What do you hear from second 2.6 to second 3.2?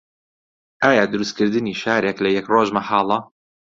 مەحاڵە؟